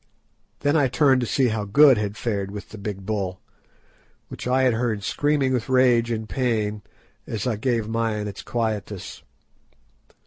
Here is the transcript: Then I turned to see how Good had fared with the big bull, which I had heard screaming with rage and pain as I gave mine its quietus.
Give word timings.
Then 0.61 0.75
I 0.75 0.87
turned 0.87 1.21
to 1.21 1.27
see 1.27 1.49
how 1.49 1.63
Good 1.63 1.99
had 1.99 2.17
fared 2.17 2.49
with 2.49 2.69
the 2.69 2.79
big 2.79 3.05
bull, 3.05 3.39
which 4.29 4.47
I 4.47 4.63
had 4.63 4.73
heard 4.73 5.03
screaming 5.03 5.53
with 5.53 5.69
rage 5.69 6.09
and 6.09 6.27
pain 6.27 6.81
as 7.27 7.45
I 7.45 7.55
gave 7.55 7.87
mine 7.87 8.27
its 8.27 8.41
quietus. 8.41 9.21